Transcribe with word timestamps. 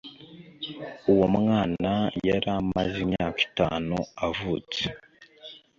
uwo 1.11 1.25
mwana 1.37 1.91
yari 2.27 2.47
amaze 2.59 2.95
imyaka 3.05 3.39
itanu 3.49 3.95
avutse 4.27 4.83